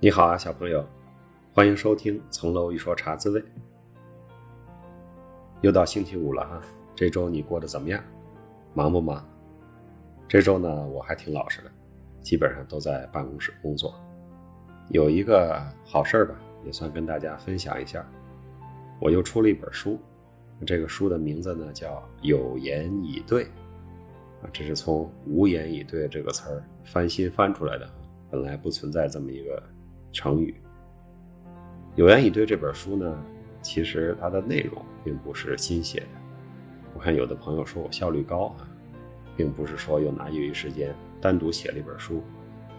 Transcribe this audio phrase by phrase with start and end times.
[0.00, 0.86] 你好啊，小朋友，
[1.52, 3.40] 欢迎收听《层楼一说茶滋味》。
[5.60, 6.62] 又到星期五了哈，
[6.94, 8.00] 这周你过得怎么样？
[8.74, 9.28] 忙不忙？
[10.28, 11.70] 这周呢，我还挺老实的，
[12.22, 13.92] 基本上都在办公室工作。
[14.90, 18.08] 有一个好事儿吧，也算跟大家分享一下。
[19.00, 19.98] 我又出了一本书，
[20.64, 23.44] 这个书的名字呢叫《有言以对》
[24.44, 27.90] 啊，这是从“无言以对”这个词儿翻新翻出来的，
[28.30, 29.60] 本来不存在这么一个。
[30.12, 30.54] 成语
[31.96, 33.18] “有言以对”这本书呢，
[33.60, 36.06] 其实它的内容并不是新写的。
[36.94, 38.68] 我看有的朋友说我效率高啊，
[39.36, 42.22] 并不是说又拿业余时间单独写了一本书，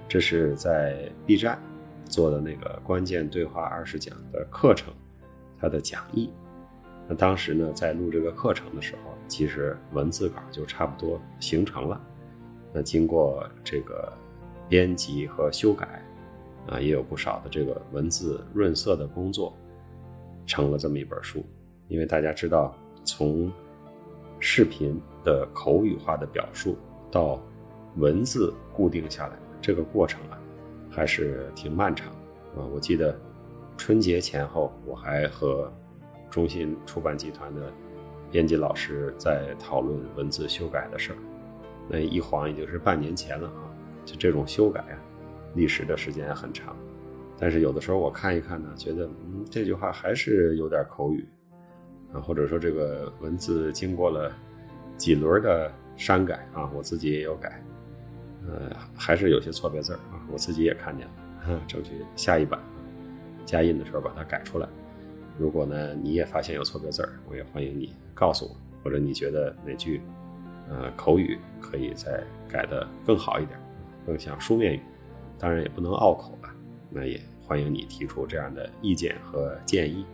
[0.07, 1.57] 这是在 B 站
[2.05, 4.93] 做的那个关键对话二十讲的课程，
[5.59, 6.31] 它的讲义。
[7.07, 12.01] 那当时呢，在录这个课程的时候，其实文字稿就差不多形成了。
[12.73, 14.11] 那经过这个
[14.67, 16.03] 编辑和修改。
[16.69, 19.55] 啊，也有不少的这个文字润色的工作，
[20.45, 21.43] 成了这么一本书。
[21.87, 23.51] 因为大家知道，从
[24.39, 26.77] 视频的口语化的表述
[27.11, 27.41] 到
[27.97, 30.39] 文字固定下来这个过程啊，
[30.91, 32.07] 还是挺漫长
[32.55, 32.63] 啊。
[32.71, 33.19] 我记得
[33.75, 35.71] 春节前后，我还和
[36.29, 37.73] 中信出版集团的
[38.31, 41.17] 编辑老师在讨论文字修改的事儿。
[41.89, 43.65] 那一晃已经是半年前了啊，
[44.05, 44.99] 就这种修改啊。
[45.55, 46.75] 历史的时间很长，
[47.37, 51.27] 但是有的时候我看一看呢，觉得嗯这句话还是有点口语
[52.13, 54.31] 啊，或者说这个文字经过了
[54.95, 57.63] 几轮的删改啊，我自己也有改，
[58.47, 62.59] 呃，还是有些错别字啊，我自己也看见了，争取下一版
[63.45, 64.67] 加印的时候把它改出来。
[65.37, 70.01] 如果呢你也发现有错别字我也欢迎你告诉我，或者你觉得哪句
[70.69, 73.59] 呃口语可以再改的更好一点，
[74.05, 74.81] 更像书面语。
[75.39, 76.53] 当然也不能拗口吧，
[76.91, 80.05] 那也欢迎你提出这样的意见和建议，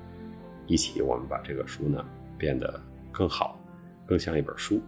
[0.68, 2.06] 一起我们把这个书呢
[2.38, 2.80] 变得
[3.12, 3.60] 更好，
[4.06, 4.80] 更像一本书。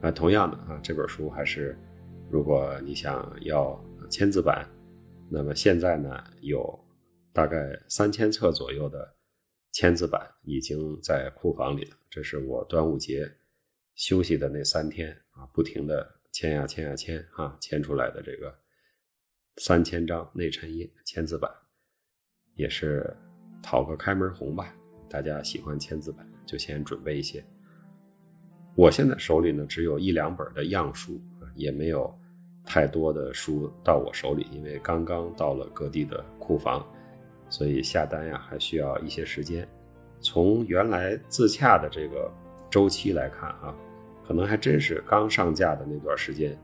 [0.00, 1.76] 那同样的啊，这本书还是，
[2.30, 4.64] 如果你想要签字版，
[5.28, 6.78] 那么现在呢有
[7.32, 9.12] 大概三千册左右的
[9.72, 11.96] 签字版已经在库房里了。
[12.08, 13.28] 这是我端午节
[13.96, 18.54] 休息的那三天啊，不停的签呀签呀签啊，签出来的这个。
[19.58, 21.50] 三千张内衬页签字版，
[22.56, 23.16] 也是
[23.62, 24.74] 讨个开门红吧。
[25.08, 27.42] 大家喜欢签字版，就先准备一些。
[28.74, 31.18] 我现在手里呢，只有一两本的样书，
[31.54, 32.14] 也没有
[32.66, 36.86] 太多的书到我手里，因为刚刚到了各地的库房，
[37.48, 39.66] 所以下单呀还需要一些时间。
[40.20, 42.30] 从原来自洽的这个
[42.68, 43.74] 周期来看，啊，
[44.28, 46.58] 可能还真是刚上架的那段时间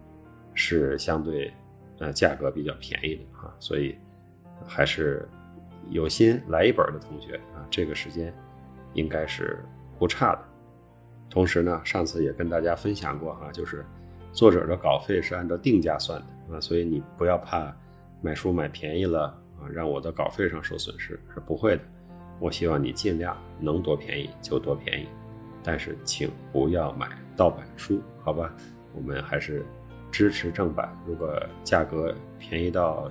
[0.53, 1.51] 是相对。
[1.99, 3.97] 呃，价格比较便宜的啊，所以
[4.67, 5.29] 还是
[5.91, 8.35] 有心来一本的同学啊，这个时间
[8.95, 9.63] 应该是
[9.99, 10.43] 不差的。
[11.31, 13.85] 同时呢，上次也跟大家分享过哈，就是
[14.33, 17.73] 作者的稿费是按照定价算的啊，所以你不要怕
[18.21, 19.27] 买书买便宜了
[19.61, 21.83] 啊，让我的稿费上受损失是不会的。
[22.41, 25.07] 我希望你尽量能多便宜就多便宜，
[25.63, 28.53] 但是请不要买盗版书，好吧？
[28.95, 29.65] 我们还是。
[30.13, 31.35] 支持正版，如果
[31.65, 33.11] 价格便宜到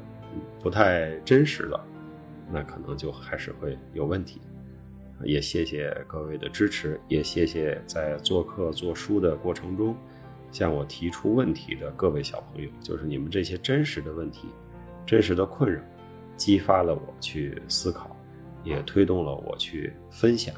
[0.62, 1.84] 不太真实了，
[2.50, 4.40] 那可能就还是会有问题。
[5.24, 9.96] 也谢谢各位的支持，也谢谢在做客做书的过程中
[10.52, 12.70] 向我提出问题的各位小朋友。
[12.80, 14.48] 就是你们这些真实的问题、
[15.06, 15.82] 真实的困扰，
[16.38, 18.16] 激发了我去思考，
[18.64, 20.56] 也推动了我去分享，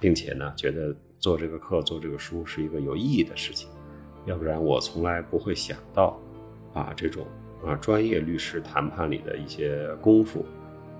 [0.00, 3.68] 并且呢，觉得做这个课、做这个书是一个有意义的事情。
[4.26, 6.18] 要不然我从来不会想到，
[6.72, 7.26] 把这种
[7.64, 10.44] 啊专业律师谈判里的一些功夫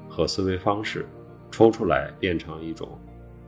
[0.08, 1.06] 和思维方式
[1.50, 2.88] 抽出来，变成一种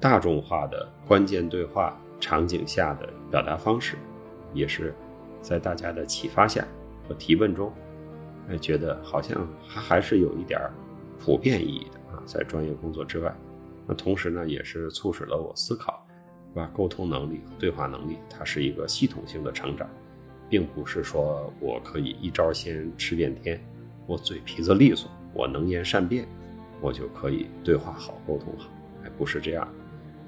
[0.01, 3.97] 大众化的关键对话场景下的表达方式，
[4.55, 4.95] 也是
[5.41, 6.67] 在大家的启发下
[7.09, 7.73] 和提问中，
[8.49, 10.73] 哎，觉得好像还还是有一点儿
[11.19, 13.35] 普遍意义的啊，在专业工作之外，
[13.87, 16.06] 那同时呢，也是促使了我思考。
[16.57, 19.89] 吧，沟通能力和对话能力，它是一个系统性的成长，
[20.49, 23.61] 并不是说我可以一招鲜吃遍天，
[24.07, 26.27] 我嘴皮子利索，我能言善辩，
[26.81, 28.71] 我就可以对话好、沟通好。
[29.05, 29.69] 哎，不是这样。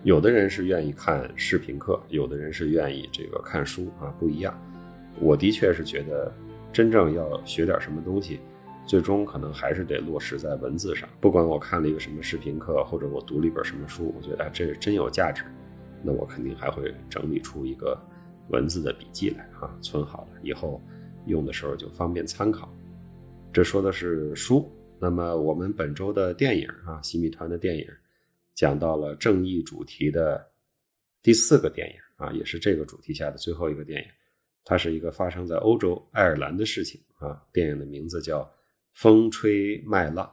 [0.05, 4.57] 有的人是愿意看视频课，有的人是愿意这个看书啊，不一样。
[5.19, 6.33] 我的确是觉得，
[6.73, 8.39] 真正要学点什么东西，
[8.87, 11.09] 最终可能还是得落实在文字上。
[11.21, 15.43] 不管我看了一个什么视频课，或者我读了一本什么书，我觉得哎，这真有价值。
[16.03, 18.01] 那我肯定还会整理出一个
[18.49, 20.81] 文字的笔记来哈，存好了以后
[21.27, 22.73] 用的时候就方便参考。
[23.53, 27.87] 这说的是书，那么我们本周的电影啊，西米团的电影，
[28.55, 30.47] 讲到了正义主题的
[31.23, 34.09] 第四个电影啊，也是这个主题下的最后一个电影。
[34.65, 37.43] 它是一个发生在欧洲爱尔兰的事情啊。
[37.53, 38.43] 电影的名字叫
[38.93, 40.27] 《风吹麦浪》，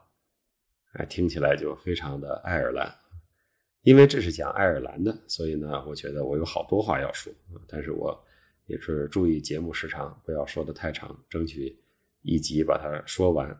[1.00, 2.94] 哎，听起来就非常的爱尔兰。
[3.85, 7.31] 因为这是讲爱尔兰的，所以呢，我觉得我有好多话要说
[7.67, 8.19] 但是我
[8.65, 11.79] 也是注意节目时长，不要说的太长，争取
[12.23, 13.55] 一集把它说完。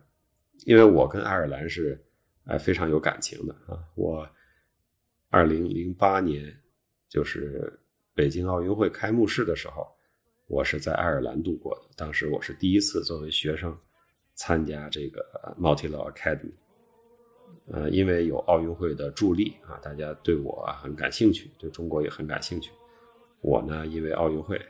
[0.64, 2.04] 因为我跟爱尔兰是
[2.46, 3.78] 哎非常有感情的啊。
[3.94, 4.28] 我
[5.30, 6.52] 二零零八年
[7.08, 7.78] 就是
[8.12, 9.86] 北京奥运会开幕式的时候，
[10.48, 11.82] 我是在爱尔兰度过的。
[11.96, 13.78] 当时我是第一次作为学生
[14.34, 15.24] 参加这个
[15.56, 16.54] Multilaw Academy。
[17.70, 22.70] 呃，因为有奥运会的助力啊，大家对我很感兴趣，对中国也很感兴趣。
[23.40, 24.60] 我呢，因为奥运会，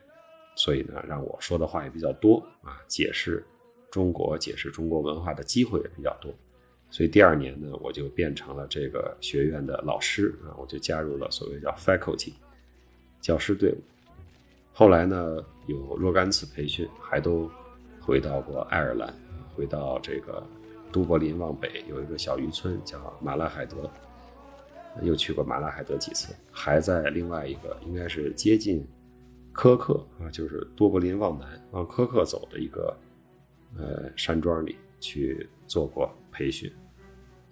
[0.54, 3.44] 所以呢，让我说的话也比较多啊，解释
[3.90, 6.32] 中国、解释中国文化的机会也比较多。
[6.90, 12.32] 所以第二年呢，我就变成了这个学院的老师啊，我就加入了所谓叫 faculty
[13.20, 13.78] 教师队伍。
[14.72, 17.50] 后来呢，有若干次培训，还都
[18.00, 19.14] 回到过爱尔兰，
[19.54, 20.42] 回到这个。
[20.92, 23.90] 都柏林往北有一个小渔村叫马拉海德，
[25.02, 28.86] 又去过马拉海德几次，还在另外一个应该是接近
[29.52, 32.96] 科克啊，就是多柏林往南往科克走的一个
[33.76, 36.70] 呃山庄里去做过培训。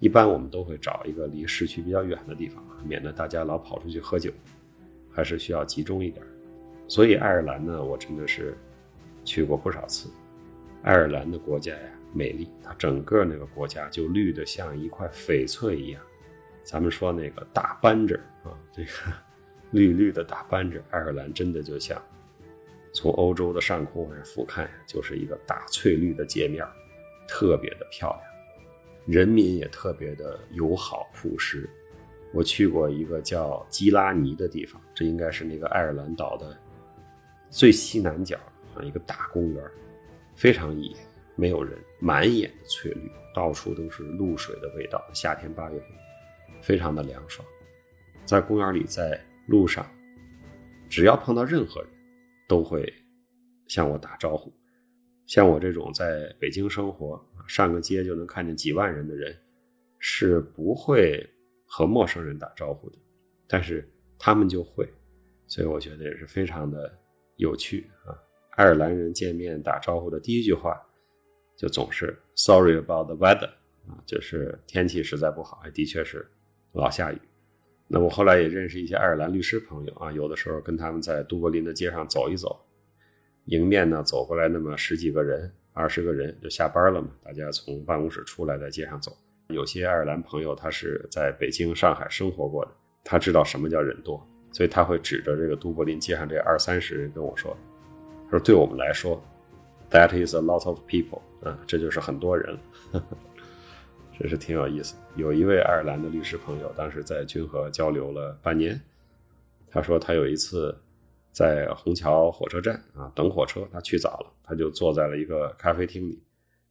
[0.01, 4.31] 一般我们都会找一个离市区比较远的地方，免得大家老跑出去喝酒，
[5.11, 6.25] 还是需要集中一点。
[6.89, 8.57] 所以爱尔兰呢，我真的是
[9.25, 10.11] 去过不少次。
[10.83, 11.91] 爱尔兰的国家呀。
[12.15, 16.01] 美丽，它整个那个国家就绿的像一块翡翠一样。
[16.63, 18.15] 咱们说那个大扳指
[18.45, 18.91] 啊，这个
[19.73, 22.01] 绿绿的大扳指，爱尔兰真的就像
[22.93, 26.65] 从欧洲的上空往俯瞰，就是一个大翠绿的界面，
[27.29, 28.23] 特别的漂亮。
[29.07, 31.69] 人民也特别的友好朴实。
[32.33, 36.57] 我去过一个叫基拉尼的地方，这应该是那个爱尔兰岛的
[37.51, 38.37] 最西南角
[38.75, 39.65] 啊，一个大公园，
[40.35, 40.97] 非常野。
[41.37, 45.05] 没有人，满眼的翠绿，到处都是露水的味道。
[45.13, 45.89] 夏天八月份，
[46.63, 47.47] 非常的凉爽。
[48.25, 49.85] 在公园里，在路上，
[50.89, 51.91] 只要碰到任何人，
[52.49, 52.93] 都会
[53.67, 54.53] 向我打招呼。
[55.27, 59.37] 像我这种在北京生活，上个街就能看见几万人的人，
[59.99, 61.29] 是不会
[61.67, 62.99] 和陌生人打招呼的。
[63.49, 63.87] 但是
[64.19, 64.89] 他们就会，
[65.47, 66.97] 所以我觉得也是非常的
[67.37, 68.15] 有趣啊。
[68.53, 70.81] 爱尔兰人见面打招呼的第一句话。
[71.57, 73.51] 就总是 sorry about the weather
[73.89, 76.27] 啊，就是天气实在不好，还的确是
[76.73, 77.19] 老下雨。
[77.87, 82.59] 那我后来也认识一些爱尔兰律师朋友啊，有的时候跟他们在都柏林的街上走一走，
[83.45, 89.17] 迎面呢走过来那么十几个人、二十个人就下班了嘛，大家从办公室出来在街上走。
[89.49, 92.71] 有些爱尔兰朋友他是在北京、上海生活过的，
[93.05, 97.55] 他知道什么叫人多，所以他会指着这个都柏林街上这二三十人跟我说
[98.25, 99.23] ：“他说对我们来说。”
[99.91, 102.59] That is a lot of people 啊，这就是很多人，
[104.19, 104.97] 这是挺有意思。
[105.15, 108.81] 有一位爱尔兰的律师朋友，当时在君和交流了半年。
[109.69, 110.77] 他说他有一次
[111.31, 116.23] 在虹桥火车站啊等火车，他去早了，他就坐在了一个咖啡厅里，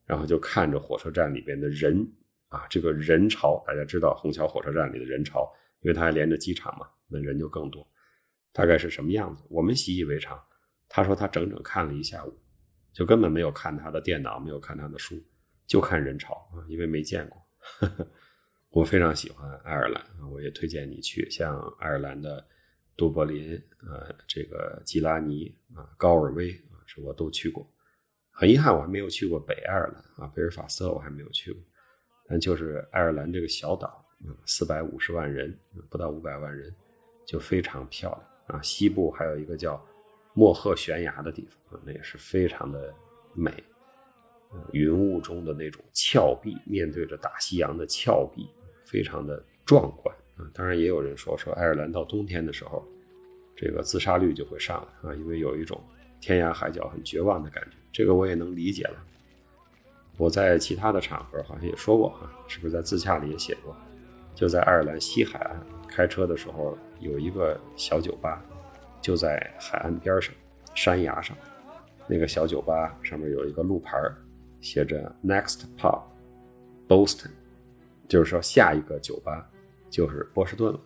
[0.05, 2.07] 然后就看着火车站里边的人
[2.47, 7.85] 啊，这个人潮，大家知道虹桥火车站里的人潮，因为它还连着机场嘛，那人就更多。
[8.53, 9.43] 大概是什么样子？
[9.49, 10.41] 我们习以为常。
[10.87, 12.33] 他说他整整看了一下午。
[12.93, 15.19] 就根本没有看他的电脑，没有看他的书，
[15.65, 17.41] 就看人潮啊，因为没见过。
[18.69, 22.45] 我非常喜欢爱尔兰啊，我也推荐你去，像爱尔兰的
[22.95, 27.67] 都柏林啊，这个基拉尼啊，高尔威啊，这我都去过。
[28.31, 31.61] 很遗憾，我还没有去过北爱尔兰啊，贝尔法斯特我还没有去过。
[32.27, 33.87] 但就是爱尔兰这个小岛
[34.27, 35.57] 啊，四百五十万人，
[35.89, 36.73] 不到五百万人，
[37.25, 38.61] 就非常漂亮啊。
[38.61, 39.83] 西部还有一个叫。
[40.33, 42.93] 莫赫悬崖的地方啊那也是非常的
[43.33, 43.51] 美，
[44.71, 48.49] 云雾中的那种峭壁，面对着大西洋的峭壁，
[48.83, 50.49] 非常的壮观啊。
[50.53, 52.83] 当然，也有人说说爱尔兰到冬天的时候，
[53.55, 55.81] 这个自杀率就会上来啊，因为有一种
[56.19, 57.77] 天涯海角很绝望的感觉。
[57.91, 59.03] 这个我也能理解了。
[60.17, 63.75] 我在其他的场合好像也说过哈，是不是在自洽里也写过？
[64.35, 68.43] 就在爱尔兰西海岸开车的时候，有一个小酒吧。
[69.03, 70.33] 就在海岸边上，
[70.73, 71.35] 山崖上，
[72.07, 73.99] 那个小酒吧上面有一个路牌
[74.61, 76.01] 写着 “Next Pub,
[76.87, 77.31] Boston”，
[78.07, 79.45] 就是说下一个酒吧
[79.89, 80.79] 就是波士顿了。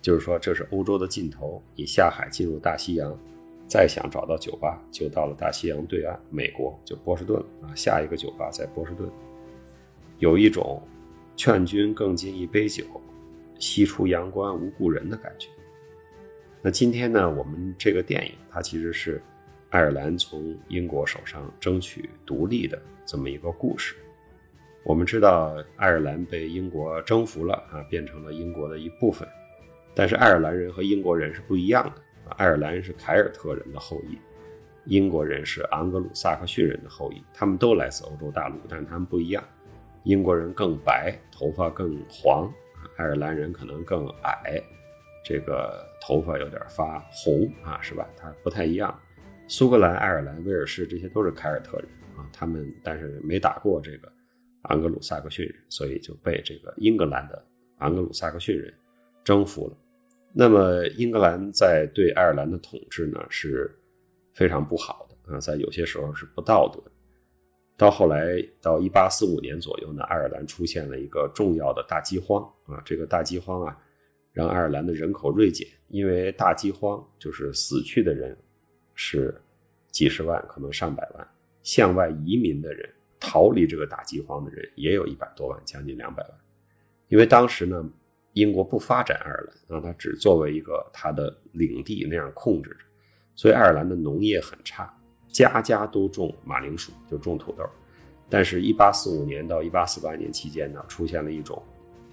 [0.00, 3.18] 就是说这是欧洲的尽头，你下海进入大西洋，
[3.66, 7.74] 再想找到酒吧，就到了大西洋对岸，美国就波士顿了啊。
[7.74, 9.10] 下一个酒吧在波士顿。
[10.18, 10.80] 有一种
[11.34, 12.84] 劝君更尽一杯酒，
[13.58, 15.48] 西出阳关无故人的感觉。
[16.66, 19.20] 那今天呢，我们这个电影它其实是
[19.68, 23.94] 爱尔兰从英国手上争取独立的这么一个故事。
[24.82, 29.28] 我们知道爱尔兰被英国征服了啊，变成了英国的一部分。
[29.94, 34.16] 但是爱尔兰人和英国人是不一样的爱尔兰人是凯尔特人的后裔，
[34.86, 39.44] 英国人是昂格鲁萨克逊人的后裔，他们都来自欧洲大陆，但是他们不一样。
[40.04, 42.48] 英国人更白，头发更黄；
[42.96, 44.62] 爱尔兰人可能更矮。
[45.24, 48.06] 这个头发有点发红啊，是吧？
[48.16, 48.96] 它不太一样。
[49.48, 54.12] 苏格兰、爱尔兰、威尔士这些都是凯尔特人啊，他们但是没打过这个
[54.62, 57.44] 昂格鲁萨克逊人，所以就被这个英格兰的
[57.78, 58.72] 昂格鲁萨克逊人
[59.24, 59.76] 征服了。
[60.32, 63.70] 那么英格兰在对爱尔兰的统治呢是
[64.32, 66.82] 非常不好的啊，在有些时候是不道德。
[67.76, 73.78] 到后来到一八四五年左右呢，爱尔兰出现了一个重要的大饥荒啊，这个大饥荒啊。
[74.34, 78.36] 让爱尔兰的人口锐减，因为大饥荒就是死去的人
[78.92, 79.32] 是
[79.92, 81.28] 几十万，可能上百万。
[81.62, 82.86] 向外移民的人，
[83.20, 86.32] 逃离这个大饥荒的人也有一百多万，将近两百万。
[87.06, 87.88] 因为当时呢，
[88.32, 92.76] 英国不发展爱尔兰，让它只作为一个它的领地那样控制着，
[93.36, 94.92] 所以爱尔兰的农业很差，
[95.28, 97.64] 家家都种马铃薯，就种土豆。
[98.28, 101.62] 但是1845年到1848年期间呢，出现了一种。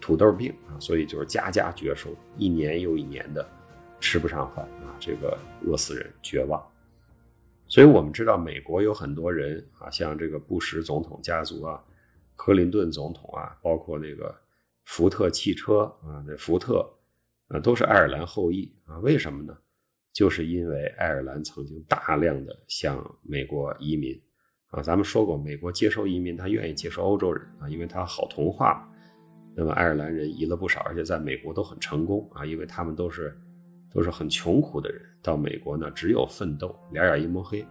[0.01, 3.47] 土豆病啊，所以就是家家绝收，一年又一年的
[3.99, 6.61] 吃不上饭啊，这个饿死人，绝望。
[7.67, 11.81] 所以我们知道，美国有很多人啊，像这个布什总统家族啊，
[12.35, 14.35] 克林顿总统啊，包括那个
[14.85, 16.85] 福特汽车啊，那福特
[17.47, 18.97] 啊，都是爱尔兰后裔啊。
[18.99, 19.57] 为什么呢？
[20.11, 24.19] 就是因为爱尔兰曾经大量的向美国移民
[24.71, 24.81] 啊。
[24.81, 28.90] 咱们说过，美国接收移民，他愿意接收欧洲人啊，因为他好同化。
[29.53, 33.37] 那么爱尔兰人移了不少，而且在美国都很成功啊，因为他们都是
[33.91, 37.65] 都是很穷苦的人，到美国呢只有奋斗，两眼一抹黑。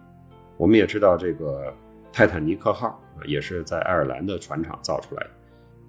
[0.57, 1.73] 我们也知道这个
[2.13, 5.29] 泰坦尼克号啊，也是在爱尔兰的船厂造出来的，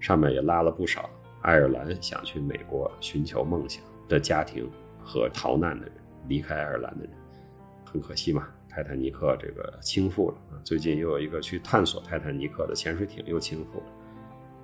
[0.00, 1.10] 上面也拉了不少
[1.42, 4.66] 爱尔兰想去美国寻求梦想的家庭
[5.04, 5.94] 和逃难的人，
[6.26, 7.12] 离开爱尔兰的人。
[7.84, 13.84] 很可惜嘛，泰坦尼克这个倾覆了啊，最近又有一个去探索泰坦尼克的潜水艇又倾覆了。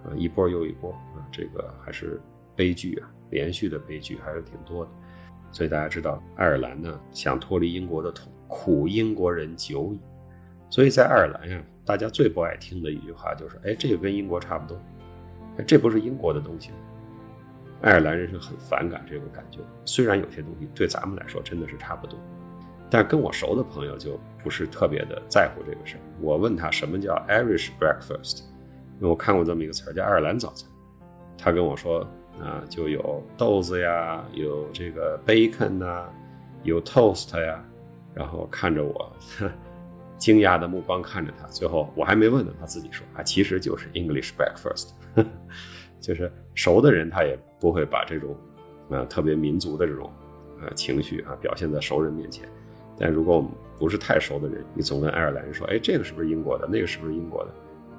[0.04, 2.20] 啊，一波又一波啊，这个还是
[2.54, 4.90] 悲剧啊，连续的悲剧还是挺多的。
[5.50, 10.00] 所以大家知道，爱尔兰呢想脱离英国的统，苦英国人久矣。
[10.70, 14.78] 所以在爱尔兰呀，大家最不爱听的一句话就是：哎，这个跟英国差不多，
[15.66, 16.70] 这不是英国的东西。
[17.80, 19.60] 爱尔兰人是很反感这个感觉。
[19.84, 22.18] 虽然有些东西对咱们来说真的是差不多，
[22.90, 26.00] 但是跟我熟的朋友就不是特别的在乎这个事儿。
[26.20, 28.42] 我问他什么叫 Irish breakfast。
[29.00, 30.68] 我看过这么一个词儿叫爱尔兰早餐，
[31.36, 32.00] 他跟我说
[32.40, 36.08] 啊，就有豆子呀，有这个 bacon 呐，
[36.62, 37.64] 有 toast 呀，
[38.14, 39.12] 然后看着我
[40.16, 44.90] 惊讶的目光看着他，最后我还没问呢，他自己说啊，其实就是 English breakfast，
[46.00, 48.36] 就是熟的人他也不会把这种
[48.90, 50.10] 啊特别民族的这种
[50.60, 52.48] 呃情绪啊表现在熟人面前，
[52.98, 56.66] 但如果我们不是太熟的人，你总跟爱尔兰人说，哎，这个是不是英国的？
[56.66, 57.50] 那个是不是英国的？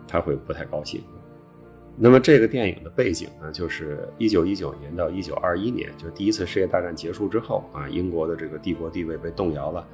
[0.09, 1.01] 他会不太高兴。
[2.01, 9.85] 那么这个电影的背景呢，就是一九一九年到一九二一年，就第一次世界大战结束之后啊，英国的这个帝国地位被动摇了，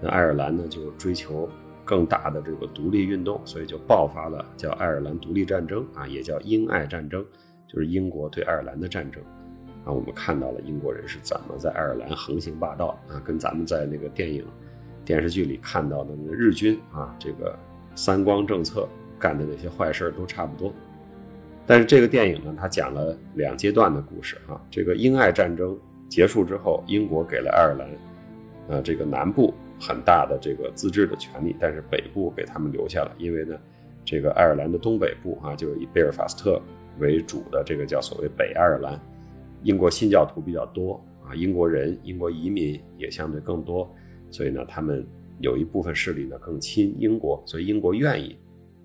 [0.00, 1.48] 那爱尔兰呢就追求
[1.84, 7.24] 更大的这个独立运动，所以就爆发了叫爱尔兰独立战争啊，也叫英爱战争，
[7.68, 9.22] 就是英国对爱尔兰的战争
[9.84, 9.92] 啊。
[9.92, 14.44] 我们看到了英国人是怎么在爱尔兰横行霸道啊，跟咱们在那个电影、
[15.04, 17.56] 电视剧里看到的那个日军啊，这个
[17.94, 18.88] 三光政策。
[19.22, 20.74] 干的那些坏事都差不多，
[21.64, 24.60] 但是这个电影呢，它讲了两阶段的故事啊。
[24.68, 27.88] 这个英爱战争结束之后，英国给了爱尔兰，
[28.66, 33.56] 呃，这个南部很大的这个自治的权利，但是北部给他们留下了，因为呢，
[34.04, 36.60] 这个爱尔兰的东北部啊，就是以贝尔法斯特
[36.98, 39.00] 为主的这个叫所谓北爱尔兰，
[39.62, 43.88] 英国新教徒比较多啊，英国人、英国移民也相对更多，
[44.32, 45.06] 所以呢，他们
[45.38, 48.36] 有一部分势力呢更亲英国，所以英国愿意。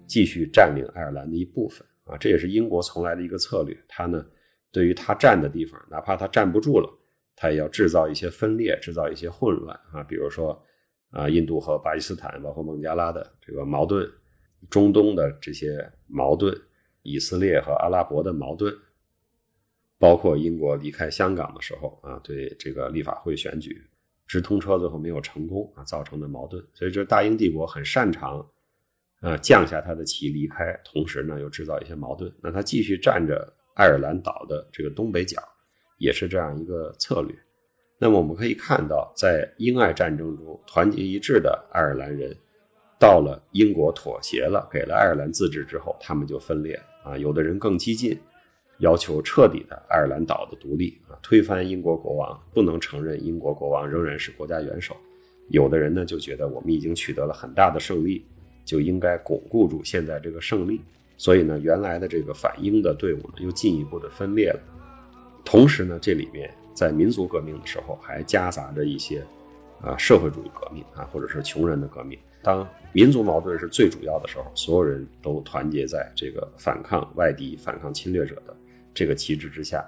[0.07, 3.77] 继续占领爱尔兰的一部分啊，这也是英国从来的一个策略。
[3.87, 4.25] 他呢，
[4.71, 6.89] 对于他占的地方，哪怕他站不住了，
[7.35, 10.01] 他也要制造一些分裂，制造一些混乱啊。
[10.03, 10.63] 比如说
[11.09, 14.09] 啊，印度和巴基斯坦，包括孟加拉的这个矛盾，
[14.69, 16.57] 中东的这些矛盾，
[17.03, 18.73] 以色列和阿拉伯的矛盾，
[19.99, 23.81] 包括英国离开香港的时候啊，对这个立法会选举
[24.25, 26.65] 直通车最后没有成功啊，造成的矛盾。
[26.73, 28.45] 所以，这大英帝国很擅长。
[29.21, 32.31] 呃，降下他的旗离开，同时呢又制造一些矛盾。
[32.41, 35.41] 那他继续占着爱尔兰岛的这个东北角，
[35.97, 37.35] 也是这样一个策略。
[37.99, 42.31] 那么我们可以看到，在英爱战争中，团结一致的爱尔兰人，
[42.99, 47.17] 到了英国妥协了，给了爱尔兰自治之后，他们就分裂啊。
[47.17, 48.15] 有的人更激进，
[48.77, 54.95] 要求彻底的爱尔兰岛的独立啊，推翻英国国王，不能承认英国国王仍然是国家元首。
[55.49, 58.23] 有的人呢就觉得我们已经取得了很大的胜利，
[58.67, 60.79] 就应该巩固住现在这个胜利。
[61.17, 64.59] 所以呢，原来的这个反英的队伍呢又进一步的分裂了。
[65.43, 66.53] 同时呢，这里面。
[66.77, 69.25] 在民族革命的时候，还夹杂着一些，
[69.81, 72.15] 啊，社会主义革命啊，或者是穷人的革命。
[72.43, 78.55] 当民族矛盾是最主要的时候，所有人都团结在这个反抗外敌、反抗侵略者的
[78.93, 79.83] 这个旗帜之下。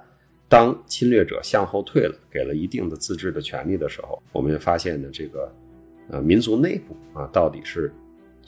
[0.47, 5.53] 当侵略者向后退了，给了一定的自治的权利的时候，我们也发现呢，这个，
[6.09, 7.93] 呃，民族内部啊，到底是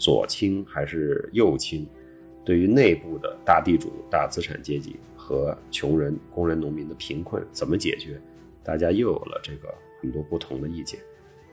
[0.02, 1.88] 左倾还是右倾？
[2.44, 8.20] 对于内部的大地主、大资产阶级和穷人、工人、农民的贫困怎么解决？
[8.64, 11.00] 大家又有了这个很多不同的意见，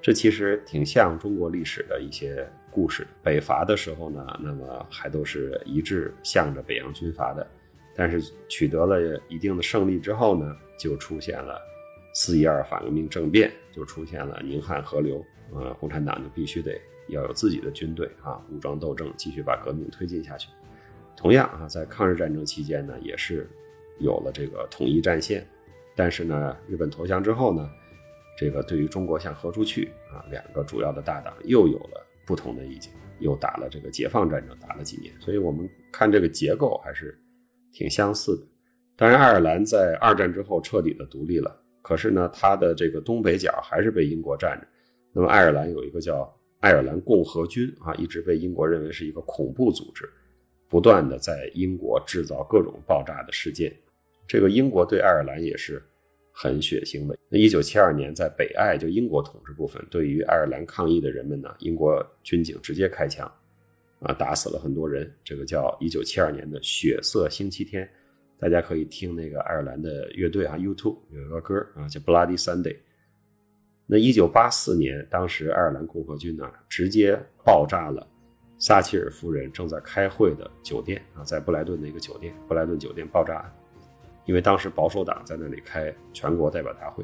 [0.00, 3.06] 这其实挺像中国历史的一些故事。
[3.22, 7.46] 北伐的时候呢，那么还都是一致向着北洋军阀的，
[7.94, 11.60] 但是取得了一定的胜利之后呢，就出现了
[12.14, 20.48] 四一二反革命政变，就出现了宁汉合流，呃，共产党就必须得要有自己的军队啊，武装斗争，继续把革命推进下去。
[21.16, 23.48] 同样啊，在抗日战争期间呢，也是
[23.98, 25.46] 有了这个统一战线。
[25.96, 27.68] 但是呢，日本投降之后呢，
[28.38, 35.12] 这个对于中国向何处去啊，两个主要的大党又有了不同的意见，又打了这个解放战争，打了几年。
[35.20, 37.20] 所以我们看这个结构还是
[37.72, 38.46] 挺相似的。
[38.96, 44.66] 当然，爱尔兰在二战之后彻底的独立了，可是呢，它的这个东北角还是被英国占着。
[45.12, 50.08] 那么，爱尔兰有一个叫爱尔兰共和军啊，一直被英国认为是一个恐怖组织，
[50.68, 53.72] 不断的在英国制造各种爆炸的事件。
[54.26, 55.80] 这个英国对爱尔兰也是
[56.32, 57.16] 很血腥的。
[57.28, 63.30] 那一九七二年，在北爱就英国统治部分，对于爱尔兰抗议的人们呢，英国军警直接开枪，
[64.00, 65.08] 啊，打死了很多人。
[65.22, 67.88] 这个叫一九七二年的血色星期天，
[68.36, 72.76] 大家可以听那个爱尔兰的乐队啊，U2 有一个歌啊，叫 Bloody Sunday。
[73.90, 78.06] 那一九八四年，当时爱尔兰共和军呢，直接爆炸了
[78.58, 83.54] 撒切尔夫人正在开会的酒店啊，在布莱顿的一个酒店，布莱顿酒店爆炸案。
[84.26, 87.02] 因为当时保守党在那里开全国代表大会，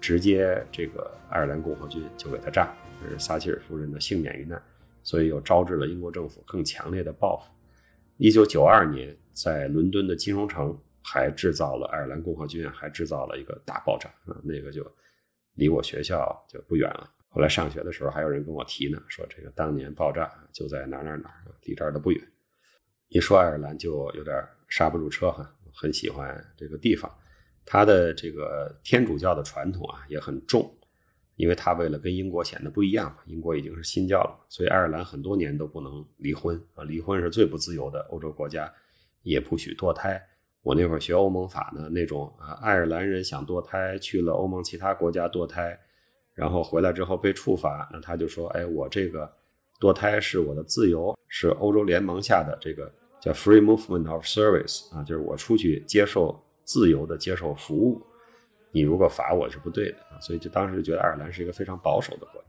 [0.00, 4.60] 直接这个爱尔兰共和军就给他炸，这是撒切尔夫人的幸免于难，
[5.04, 7.52] 所以又招致了英国政府更强烈的报复。
[8.16, 14.84] 一九九二年，在伦敦的金融城还制造了爱尔兰共和军还制造了一个大爆炸啊，那个就
[15.56, 17.10] 离我学校就不远了。
[17.28, 21.30] 后来上学的时候，还有人跟我提呢，说这个当年爆炸就在哪哪哪，
[21.62, 22.22] 离这儿都不远。
[23.08, 24.34] 一说爱尔兰就有点
[24.68, 25.52] 刹不住车哈。
[25.74, 27.14] 很喜欢这个地方，
[27.66, 30.74] 它的这个天主教的传统啊也很重，
[31.34, 38.72] 因为它为了跟英国显得不一样嘛，英国已经是新教了，所以爱尔兰很多年都不能离婚啊，离婚是最不自由的欧洲国家，
[39.20, 40.18] 也不许堕胎。
[40.66, 45.78] 我那会儿学欧盟法呢，那种啊，爱尔兰人想堕胎去了欧盟其他国家堕胎，
[46.34, 49.32] 然后回来之后被处罚，那他就说，哎，我这个
[49.80, 52.92] 堕胎是我的自由，是欧洲联盟下的这个。
[53.18, 58.00] 叫 free movement of service 啊，就是我出去接受自由的接受服务，
[58.70, 62.48] 你如果罚我是不对的啊，所以就当时觉得爱尔兰是一个非常保守的国家。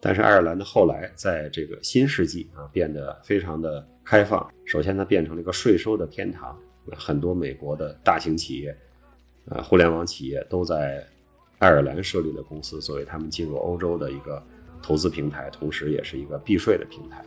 [0.00, 6.58] 但是爱尔兰的后来在这个新世纪啊变得非常的开放，首先它变成了一个税收的天堂，
[6.92, 8.76] 很多美国的大型企业，
[9.46, 11.04] 呃，互联网企业都在
[11.58, 14.42] 爱尔兰设立了公司，作为他们进入欧洲的一个
[14.82, 17.24] 投资平台，同时也是一个避税的平台。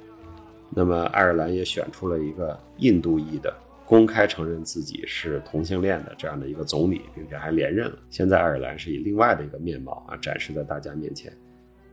[0.70, 7.98] 那么，爱尔兰也选出了一个印度裔的，公开承认自己是同性恋的这样的一个总理，并且还连任了。
[8.10, 11.32] 现在，爱尔兰是以另外的一个面貌啊展示在大家面前。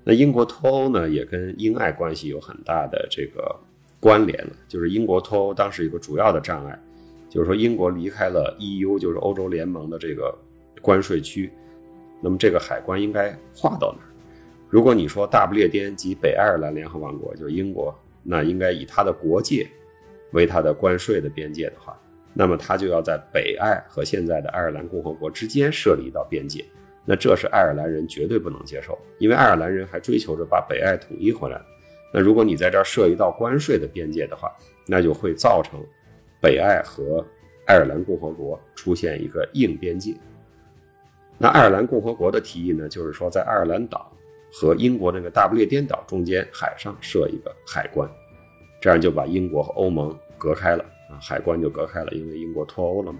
[0.03, 3.57] 那英国脱欧呢，也跟英爱关系有很大的这个
[4.00, 4.50] 关联了。
[4.68, 6.79] 就是英国脱欧当时一个主要的障碍，
[7.35, 10.33] 就是说英国离开了 EU，就是欧洲联盟的这个
[10.81, 11.51] 关税区，
[12.20, 14.09] 那么这个海关应该划到哪儿？
[14.70, 17.92] 如果你说大不列颠及北爱尔兰联合王国，就是英国。
[18.27, 19.68] 那应该以它的国界
[20.33, 21.94] 为它的关税的边界的话，
[22.33, 26.64] 那么它就要在北爱和现在的爱尔兰共和国之间设立一道边界。
[27.05, 31.61] 那这是爱尔兰人绝对不能接受，因为爱尔兰人还追求着把北爱统一回来。
[32.14, 34.51] 那如果你在这儿设一道关税的边界的话，
[34.87, 35.79] 那就会造成
[36.44, 37.26] 北爱和
[37.66, 40.14] 爱尔兰共和国出现一个硬边界。
[41.38, 44.11] 那爱尔兰共和国的提议呢，就是说在爱尔兰岛。
[44.57, 48.09] 和英国那个大不列颠岛中间海上设一个海关，
[48.80, 53.18] 这样就把英国和欧盟隔开了啊，海关就隔开了，因为英国脱欧了嘛。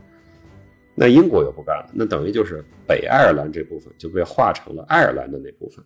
[0.95, 5.85] 那英国又不干了，那等于就是北爱尔兰这部分就被划成了爱尔兰的那部分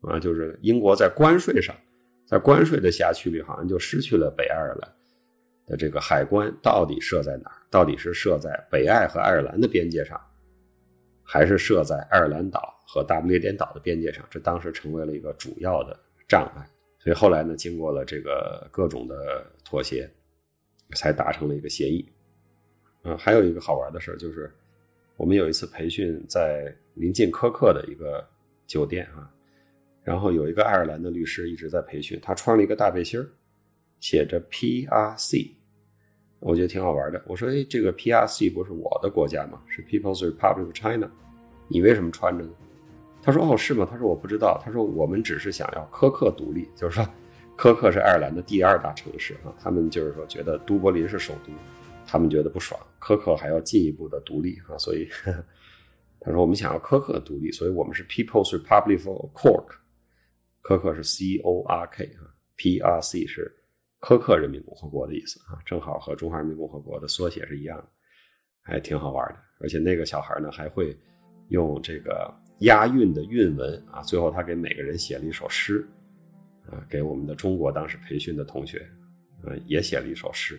[0.00, 1.76] 啊，就是英国在关税上，
[2.24, 4.90] 在关税的辖区里好像就失去了北爱尔兰
[5.66, 7.56] 的这个海关到底设在哪儿？
[7.70, 10.18] 到底是设在北爱和爱尔兰的边界上，
[11.22, 14.24] 还是设在爱尔兰岛和大不列颠岛的边界上？
[14.30, 15.98] 这当时成为了一个主要的
[16.28, 16.66] 障碍。
[16.98, 20.10] 所以后来呢，经过了这个各种的妥协，
[20.94, 22.08] 才达成了一个协议。
[23.02, 24.52] 嗯，还有一个好玩的事就是，
[25.16, 28.26] 我们有一次培训在临近科克的一个
[28.66, 29.30] 酒店啊，
[30.02, 33.24] 然后有一个爱尔兰的律师一直在培训，他穿了一个大背心，
[34.00, 35.50] 写着 PRC，
[36.40, 37.22] 我觉得挺好玩的。
[37.26, 39.60] 我说，哎，这个 PRC 不是我的国家吗？
[39.66, 41.10] 是 People's Republic of China，
[41.68, 42.50] 你为什么穿着呢？
[43.22, 47.04] 他说：“哦，是吗？”他说：“我不知道。”他说：“我们只是想要科克独立，就是说，
[47.56, 49.52] 科克是爱尔兰的第二大城市啊。
[49.58, 51.52] 他们就是说，觉得都柏林是首都，
[52.06, 54.78] 他们觉得不爽，科克还要进一步的独立啊。
[54.78, 55.08] 所以
[56.20, 59.70] 他说，我们想要科克独立，所以我们是 People's Republic of Cork，
[60.62, 63.55] 科克是 C O R K 啊，P R C 是
[64.06, 67.84] 科克人民共和国的意思啊，正好和中华人民共和国的缩写是一样的，
[68.62, 69.36] 还挺好玩的。
[69.58, 70.96] 而且那个小孩呢，还会
[71.48, 75.84] 用这个。”押韵的韵文啊，最后他给每个人写了一首诗，
[76.70, 78.78] 啊，给我们的中国当时培训的同学，
[79.42, 80.58] 啊，也写了一首诗。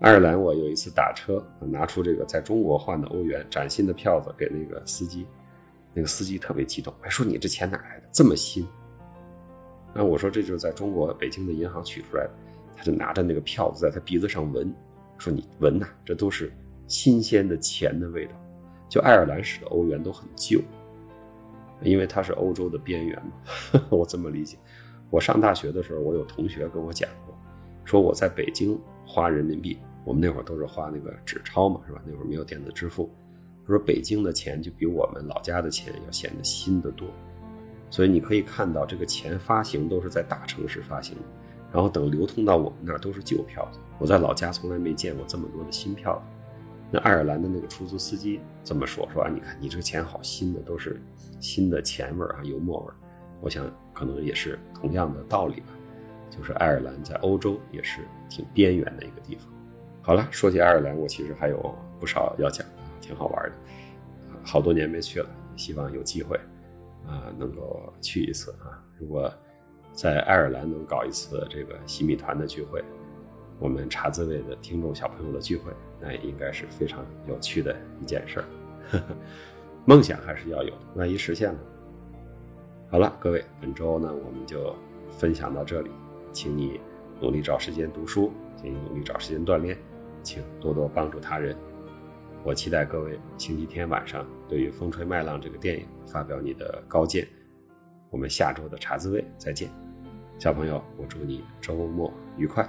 [0.00, 5.26] 爱尔兰，我有一次打车，拿出这个在中国换的欧元崭新的票子给那个司机，
[5.94, 8.68] 那个司机特别激动，还说你这钱哪来的这么新？
[9.92, 12.30] 那我说这就是在中国北京的银行取出来的，
[12.80, 14.74] 他就拿着那个票子在他鼻子上闻，
[15.18, 16.50] 说你闻呐，这都是
[16.86, 18.32] 新鲜的钱的味道。
[18.88, 20.62] 就爱尔兰使的欧元都很旧。
[21.82, 24.56] 因为它是欧洲的边缘嘛， 我这么理解。
[25.10, 27.34] 我上大学的时候，我有同学跟我讲过，
[27.84, 32.00] 说我在北京花人民币，我们那会儿都是花那个纸钞嘛，是吧？
[32.06, 33.10] 那会儿没有电子支付，
[33.66, 37.06] 他说北京的钱就比我们老家的钱要显得新的多。
[37.90, 41.16] 所以你可以看到，这个钱发行都是在大城市发行，
[41.72, 43.78] 然后等流通到我们那儿都是旧票子。
[43.98, 46.22] 我在老家从来没见过这么多的新票子。
[46.90, 51.00] 那爱尔兰的那个出租司机这么说：“说啊，你看你这个钱好新的，都是
[51.38, 52.94] 新的钱味儿啊，油墨味儿。
[53.40, 55.68] 我想可能也是同样的道理吧，
[56.28, 59.46] 就是爱尔兰在欧洲也是挺边缘的一个地方。
[60.02, 63.52] 好了，说起爱尔兰，我其实还有不少要讲的，挺好玩的。
[64.42, 66.36] 好多年没去了，希望有机会
[67.06, 68.82] 啊能够去一次啊。
[68.98, 69.32] 如果
[69.92, 72.82] 在爱尔兰能搞一次这个洗米团的聚会。”
[73.60, 78.44] 我们茶滋味的听众小朋友的聚会，那应该是非常有趣的一件事儿。
[79.84, 81.58] 梦想还是要有的，万一实现了。
[82.90, 84.74] 好了，各位，本周呢我们就
[85.10, 85.90] 分享到这里，
[86.32, 86.80] 请你
[87.20, 89.76] 努力找时间读书，请你努力找时间锻炼，
[90.22, 91.54] 请多多帮助他人。
[92.42, 97.28] 我期待各位星期天晚上对于《风吹麦浪》这个电影发表你的高见。
[98.10, 99.70] 我们下周的茶滋味再见，
[100.38, 102.68] 小朋友，我祝你周末愉快。